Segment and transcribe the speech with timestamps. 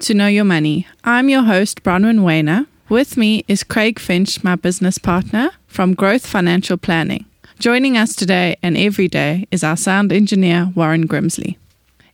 [0.00, 0.86] To Know Your Money.
[1.04, 2.66] I'm your host, Bronwyn Weiner.
[2.88, 7.26] With me is Craig Finch, my business partner from Growth Financial Planning.
[7.58, 11.56] Joining us today and every day is our sound engineer, Warren Grimsley.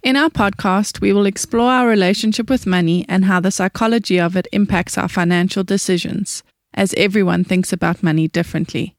[0.02, 4.36] In our podcast, we will explore our relationship with money and how the psychology of
[4.36, 6.42] it impacts our financial decisions,
[6.74, 8.94] as everyone thinks about money differently.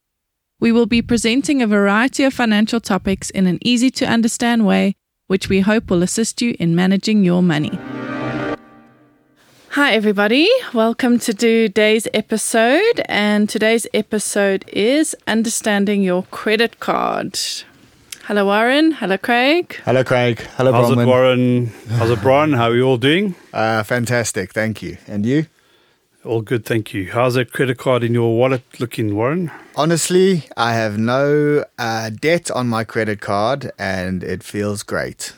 [0.59, 4.95] We will be presenting a variety of financial topics in an easy to understand way,
[5.27, 7.79] which we hope will assist you in managing your money.
[9.71, 10.49] Hi, everybody.
[10.73, 13.01] Welcome to today's episode.
[13.05, 17.39] And today's episode is Understanding Your Credit Card.
[18.23, 18.91] Hello, Warren.
[18.91, 19.77] Hello, Craig.
[19.85, 20.39] Hello, Craig.
[20.57, 21.03] Hello, How's Bronwyn.
[21.03, 21.67] it, Warren?
[21.89, 22.53] How's it, Brian?
[22.53, 23.35] How are you all doing?
[23.53, 24.51] Uh, fantastic.
[24.53, 24.97] Thank you.
[25.07, 25.47] And you?
[26.23, 27.11] All good, thank you.
[27.11, 29.49] How's that credit card in your wallet looking, Warren?
[29.75, 35.33] Honestly, I have no uh, debt on my credit card and it feels great.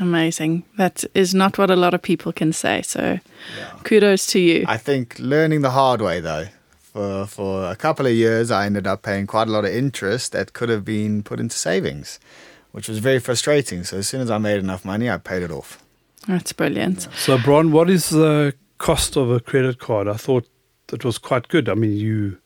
[0.00, 0.64] Amazing.
[0.76, 2.82] That is not what a lot of people can say.
[2.82, 3.18] So
[3.84, 4.64] kudos to you.
[4.68, 6.46] I think learning the hard way, though.
[6.80, 10.32] For, for a couple of years, I ended up paying quite a lot of interest
[10.32, 12.18] that could have been put into savings,
[12.72, 13.84] which was very frustrating.
[13.84, 15.84] So as soon as I made enough money, I paid it off.
[16.26, 17.08] That's brilliant.
[17.14, 20.08] So, Brian, what is the cost of a credit card?
[20.08, 20.48] I thought
[20.92, 21.68] it was quite good.
[21.68, 22.38] I mean, you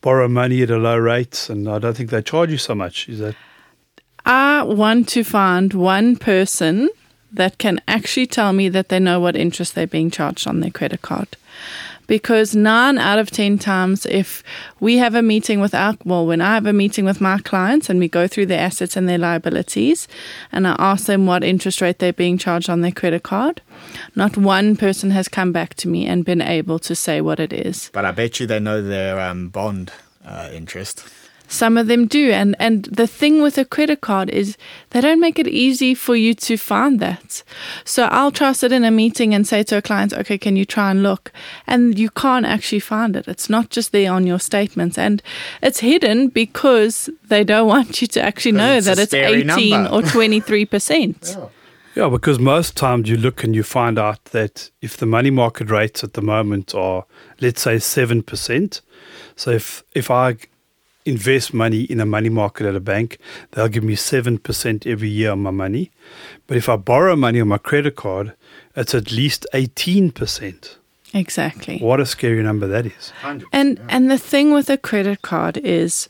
[0.00, 3.08] borrow money at a low rate, and I don't think they charge you so much.
[3.08, 3.34] Is that
[4.24, 6.90] I want to find one person
[7.32, 10.70] that can actually tell me that they know what interest they're being charged on their
[10.70, 11.36] credit card.
[12.06, 14.42] Because nine out of 10 times, if
[14.80, 17.88] we have a meeting with our, well, when I have a meeting with my clients
[17.88, 20.08] and we go through their assets and their liabilities,
[20.50, 23.62] and I ask them what interest rate they're being charged on their credit card,
[24.16, 27.52] not one person has come back to me and been able to say what it
[27.52, 27.90] is.
[27.92, 29.92] But I bet you they know their um, bond
[30.24, 31.08] uh, interest.
[31.50, 32.30] Some of them do.
[32.30, 34.56] And, and the thing with a credit card is
[34.90, 37.42] they don't make it easy for you to find that.
[37.84, 40.54] So I'll try to sit in a meeting and say to a client, okay, can
[40.54, 41.32] you try and look?
[41.66, 43.26] And you can't actually find it.
[43.26, 44.96] It's not just there on your statements.
[44.96, 45.22] And
[45.60, 49.90] it's hidden because they don't want you to actually know it's that it's 18 number.
[49.90, 51.50] or 23%.
[51.96, 55.68] Yeah, because most times you look and you find out that if the money market
[55.68, 57.04] rates at the moment are,
[57.40, 58.80] let's say, 7%,
[59.34, 60.36] so if, if I
[61.04, 63.18] invest money in a money market at a bank,
[63.52, 65.90] they'll give me 7% every year on my money.
[66.46, 68.34] But if I borrow money on my credit card,
[68.76, 70.76] it's at least 18%.
[71.12, 71.78] Exactly.
[71.78, 73.12] What a scary number that is.
[73.52, 76.08] And and the thing with a credit card is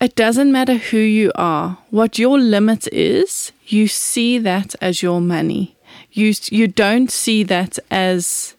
[0.00, 1.78] it doesn't matter who you are.
[1.90, 5.76] What your limit is, you see that as your money.
[6.10, 8.55] You you don't see that as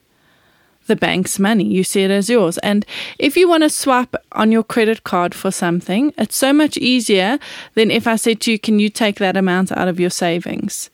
[0.87, 1.63] the bank's money.
[1.65, 2.57] You see it as yours.
[2.59, 2.85] And
[3.19, 7.37] if you want to swap on your credit card for something, it's so much easier
[7.75, 10.89] than if I said to you, Can you take that amount out of your savings?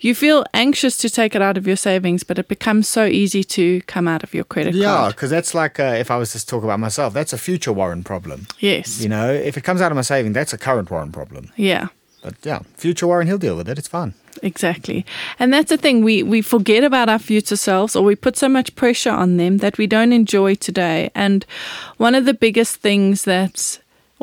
[0.00, 3.44] You feel anxious to take it out of your savings, but it becomes so easy
[3.44, 5.02] to come out of your credit Yeah, card.
[5.04, 7.72] Yeah, because that's like uh, if I was to talk about myself, that's a future
[7.72, 8.46] Warren problem.
[8.60, 9.00] Yes.
[9.02, 11.50] You know, if it comes out of my saving, that's a current Warren problem.
[11.56, 11.88] Yeah.
[12.22, 13.78] But yeah, future Warren, he'll deal with it.
[13.78, 14.14] It's fine.
[14.42, 15.04] Exactly.
[15.38, 16.02] And that's the thing.
[16.02, 19.58] We we forget about our future selves or we put so much pressure on them
[19.58, 21.10] that we don't enjoy today.
[21.14, 21.44] And
[21.98, 23.78] one of the biggest things that's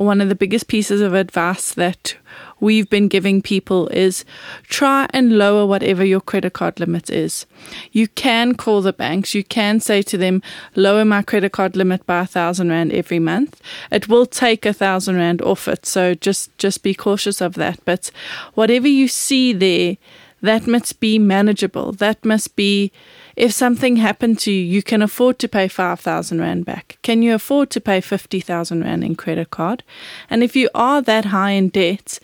[0.06, 2.16] one of the biggest pieces of advice that
[2.60, 4.26] we've been giving people is
[4.64, 7.46] try and lower whatever your credit card limit is.
[7.92, 10.42] You can call the banks, you can say to them,
[10.76, 13.62] lower my credit card limit by a thousand rand every month.
[13.92, 17.80] It will take a thousand rand off it, so just just be cautious of that.
[17.86, 18.12] But
[18.54, 19.98] whatever you see there,
[20.42, 21.92] that must be manageable.
[21.92, 22.92] That must be
[23.36, 26.98] if something happened to you, you can afford to pay 5,000 Rand back.
[27.04, 29.82] Can you afford to pay 50,000 Rand in credit card?
[30.30, 32.20] And if you are that high in debt,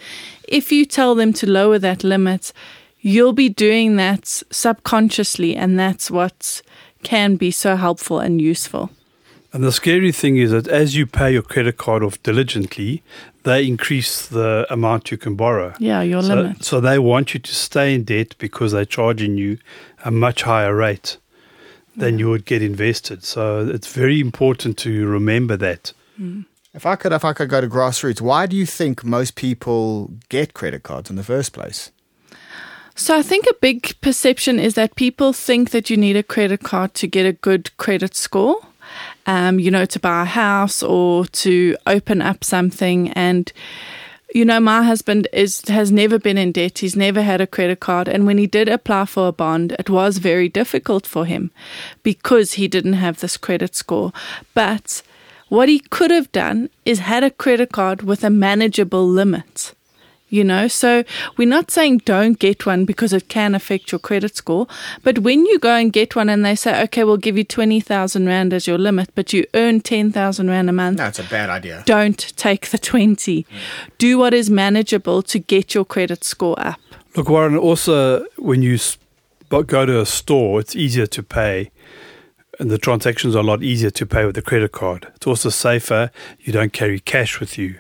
[0.48, 2.52] if you tell them to lower that limit,
[3.00, 6.62] you'll be doing that subconsciously, and that's what
[7.04, 8.90] can be so helpful and useful.
[9.56, 13.02] And the scary thing is that as you pay your credit card off diligently,
[13.44, 15.74] they increase the amount you can borrow.
[15.80, 16.66] Yeah, your So, limit.
[16.66, 19.58] so they want you to stay in debt because they're charging you
[20.04, 21.16] a much higher rate
[21.96, 23.24] than you would get invested.
[23.24, 25.94] So it's very important to remember that.
[26.20, 26.44] Mm.
[26.74, 30.12] If I could, if I could go to grassroots, why do you think most people
[30.28, 31.92] get credit cards in the first place?
[32.94, 36.62] So I think a big perception is that people think that you need a credit
[36.64, 38.58] card to get a good credit score.
[39.26, 43.10] Um, you know, to buy a house or to open up something.
[43.12, 43.52] And
[44.34, 46.80] you know, my husband is has never been in debt.
[46.80, 49.90] He's never had a credit card, and when he did apply for a bond, it
[49.90, 51.52] was very difficult for him
[52.04, 54.12] because he didn't have this credit score.
[54.54, 55.02] But
[55.48, 59.74] what he could have done is had a credit card with a manageable limit.
[60.36, 61.06] You know, so
[61.38, 64.68] we're not saying don't get one because it can affect your credit score.
[65.02, 68.26] But when you go and get one and they say, okay, we'll give you 20,000
[68.28, 71.50] Rand as your limit, but you earn 10,000 Rand a month, No, it's a bad
[71.50, 71.84] idea.
[71.86, 73.46] don't take the 20.
[73.98, 76.82] Do what is manageable to get your credit score up.
[77.16, 78.78] Look, Warren, also when you
[79.48, 81.72] but go to a store, it's easier to pay
[82.60, 85.08] and the transactions are a lot easier to pay with a credit card.
[85.16, 86.12] It's also safer.
[86.42, 87.80] You don't carry cash with you.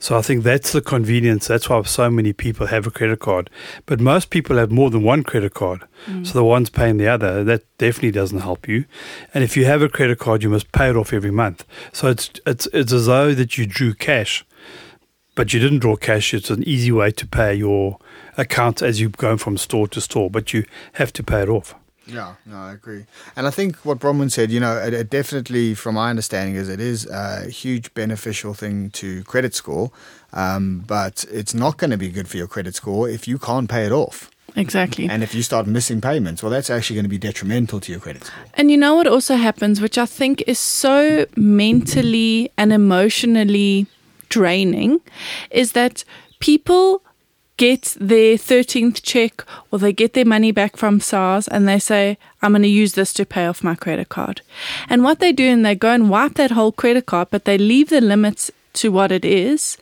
[0.00, 1.48] So I think that's the convenience.
[1.48, 3.50] That's why so many people have a credit card.
[3.84, 5.82] But most people have more than one credit card.
[6.06, 6.24] Mm.
[6.24, 7.42] So the one's paying the other.
[7.42, 8.84] That definitely doesn't help you.
[9.34, 11.64] And if you have a credit card, you must pay it off every month.
[11.92, 14.44] So it's it's it's as though that you drew cash
[15.38, 16.34] but you didn't draw cash.
[16.34, 17.98] It's an easy way to pay your
[18.36, 20.64] account as you go from store to store, but you
[20.94, 21.76] have to pay it off.
[22.08, 23.04] Yeah, no, I agree.
[23.36, 26.68] And I think what Bronwyn said, you know, it, it definitely, from my understanding, is
[26.68, 29.90] it is a huge beneficial thing to credit score,
[30.32, 33.68] um, but it's not going to be good for your credit score if you can't
[33.68, 34.30] pay it off.
[34.56, 35.08] Exactly.
[35.08, 38.00] And if you start missing payments, well, that's actually going to be detrimental to your
[38.00, 38.44] credit score.
[38.54, 43.86] And you know what also happens, which I think is so mentally and emotionally
[44.30, 45.00] draining,
[45.50, 46.04] is that
[46.40, 47.02] people
[47.58, 52.16] get their 13th check or they get their money back from SARS and they say,
[52.40, 54.40] I'm going to use this to pay off my credit card.
[54.88, 57.58] And what they do, and they go and wipe that whole credit card, but they
[57.58, 59.76] leave the limits to what it is.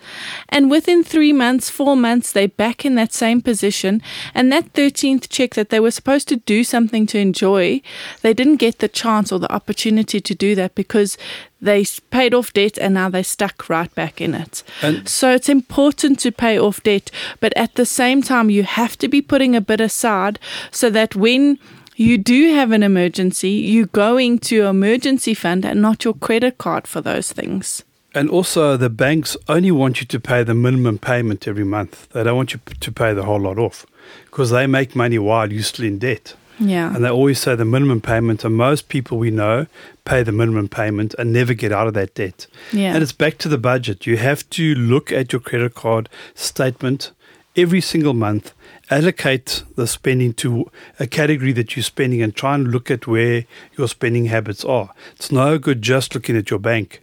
[0.49, 4.03] And within three months, four months, they're back in that same position.
[4.35, 7.83] And that 13th check that they were supposed to do something to enjoy,
[8.23, 11.17] they didn't get the chance or the opportunity to do that because
[11.61, 14.63] they paid off debt and now they're stuck right back in it.
[14.83, 17.11] And- so it's important to pay off debt,
[17.41, 20.39] but at the same time, you have to be putting a bit aside
[20.71, 21.59] so that when
[21.97, 26.59] you do have an emergency, you're going to your emergency fund and not your credit
[26.59, 27.83] card for those things.
[28.17, 32.09] And also, the banks only want you to pay the minimum payment every month.
[32.13, 33.85] They don't want you to pay the whole lot off
[34.25, 36.35] because they make money while you're still in debt.
[36.59, 36.95] Yeah.
[36.95, 39.67] And they always say the minimum payment, and most people we know
[40.07, 42.47] pay the minimum payment and never get out of that debt.
[42.73, 42.95] Yeah.
[42.95, 44.07] And it's back to the budget.
[44.07, 47.11] You have to look at your credit card statement
[47.55, 48.55] every single month,
[48.89, 53.45] allocate the spending to a category that you're spending, and try and look at where
[53.77, 54.89] your spending habits are.
[55.17, 57.03] It's no good just looking at your bank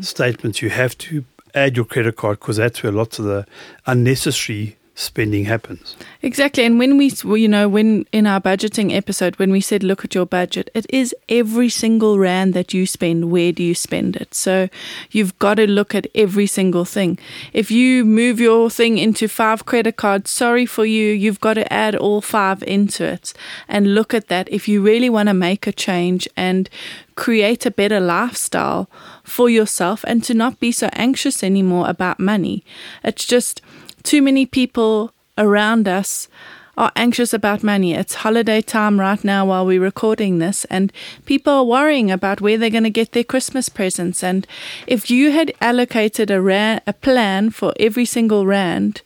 [0.00, 0.62] statements.
[0.62, 1.24] You have to
[1.54, 3.46] add your credit card because that's where lots of the
[3.86, 5.96] unnecessary spending happens.
[6.22, 6.64] Exactly.
[6.64, 10.14] And when we, you know, when in our budgeting episode, when we said look at
[10.14, 14.34] your budget, it is every single rand that you spend, where do you spend it?
[14.34, 14.68] So
[15.10, 17.18] you've got to look at every single thing.
[17.52, 21.72] If you move your thing into five credit cards, sorry for you, you've got to
[21.72, 23.32] add all five into it
[23.68, 26.68] and look at that if you really want to make a change and
[27.14, 28.88] create a better lifestyle
[29.30, 32.64] for yourself and to not be so anxious anymore about money.
[33.04, 33.62] It's just
[34.02, 36.28] too many people around us
[36.76, 37.94] are anxious about money.
[37.94, 40.92] It's holiday time right now while we're recording this, and
[41.26, 44.24] people are worrying about where they're going to get their Christmas presents.
[44.24, 44.46] And
[44.86, 49.02] if you had allocated a, ra- a plan for every single rand,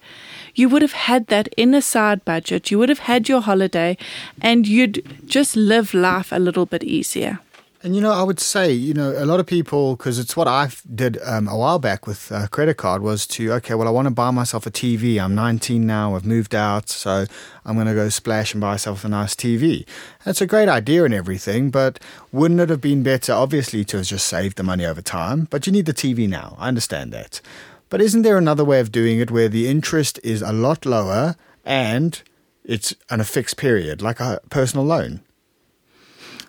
[0.54, 3.96] you would have had that in a side budget, you would have had your holiday,
[4.40, 7.40] and you'd just live life a little bit easier.
[7.84, 10.48] And you know, I would say, you know, a lot of people, because it's what
[10.48, 13.90] I did um, a while back with a credit card, was to okay, well, I
[13.90, 15.22] want to buy myself a TV.
[15.22, 16.16] I'm 19 now.
[16.16, 17.26] I've moved out, so
[17.62, 19.86] I'm going to go splash and buy myself a nice TV.
[20.24, 22.00] That's a great idea and everything, but
[22.32, 25.46] wouldn't it have been better, obviously, to have just saved the money over time?
[25.50, 26.56] But you need the TV now.
[26.58, 27.42] I understand that.
[27.90, 31.36] But isn't there another way of doing it where the interest is a lot lower
[31.66, 32.22] and
[32.64, 35.20] it's on a fixed period, like a personal loan?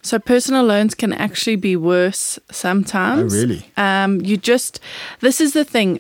[0.05, 3.33] So personal loans can actually be worse sometimes.
[3.33, 3.65] Oh, really?
[3.75, 4.79] Um, you just
[5.21, 5.99] this is the thing.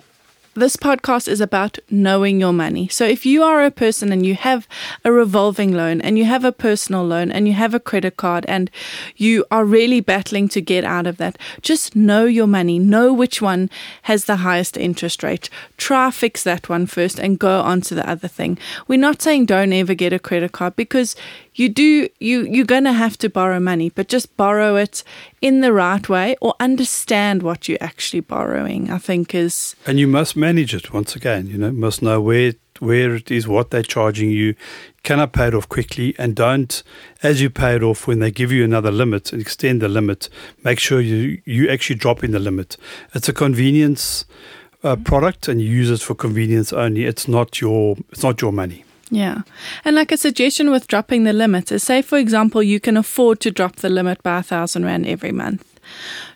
[0.57, 2.87] This podcast is about knowing your money.
[2.87, 4.69] So if you are a person and you have
[5.03, 8.45] a revolving loan and you have a personal loan and you have a credit card
[8.47, 8.71] and
[9.17, 12.79] you are really battling to get out of that, just know your money.
[12.79, 13.69] Know which one
[14.03, 15.49] has the highest interest rate.
[15.75, 18.57] Try fix that one first and go on to the other thing.
[18.87, 21.17] We're not saying don't ever get a credit card because
[21.55, 25.03] you do you you're going to have to borrow money but just borrow it
[25.45, 30.07] in the right way or understand what you're actually borrowing i think is And you
[30.07, 31.47] must manage it once again.
[31.47, 34.55] You know, must know where where it is, what they're charging you.
[35.03, 36.13] Can I pay it off quickly?
[36.17, 36.83] And don't,
[37.23, 40.29] as you pay it off, when they give you another limit and extend the limit,
[40.63, 42.77] make sure you you actually drop in the limit.
[43.13, 44.25] It's a convenience
[44.83, 47.05] uh, product, and you use it for convenience only.
[47.05, 48.84] It's not your it's not your money.
[49.09, 49.41] Yeah
[49.83, 53.39] and like a suggestion with dropping the limit is say for example you can afford
[53.39, 55.75] to drop the limit by a thousand rand every month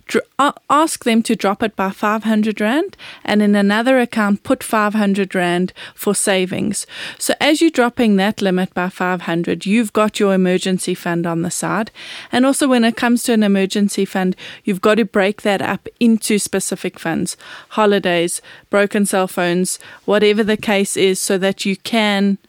[0.09, 5.35] Dr- ask them to drop it by 500 Rand and in another account put 500
[5.35, 6.87] Rand for savings.
[7.19, 11.51] So as you're dropping that limit by 500, you've got your emergency fund on the
[11.51, 11.91] side.
[12.31, 15.87] And also when it comes to an emergency fund, you've got to break that up
[15.99, 17.37] into specific funds,
[17.69, 22.39] holidays, broken cell phones, whatever the case is, so that you can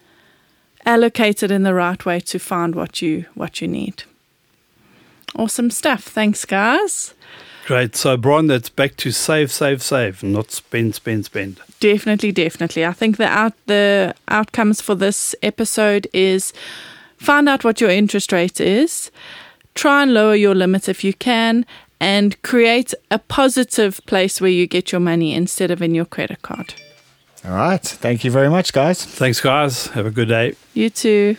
[0.84, 4.04] allocate it in the right way to find what you what you need.
[5.36, 6.04] Awesome stuff.
[6.04, 7.14] Thanks, guys.
[7.66, 7.94] Great.
[7.94, 11.60] So, Brian, that's back to save, save, save, not spend, spend, spend.
[11.78, 12.84] Definitely, definitely.
[12.84, 16.52] I think the out the outcomes for this episode is
[17.16, 19.10] find out what your interest rate is,
[19.74, 21.64] try and lower your limits if you can,
[22.00, 26.42] and create a positive place where you get your money instead of in your credit
[26.42, 26.74] card.
[27.44, 27.82] All right.
[27.82, 29.04] Thank you very much, guys.
[29.04, 29.88] Thanks, guys.
[29.88, 30.54] Have a good day.
[30.74, 31.36] You too.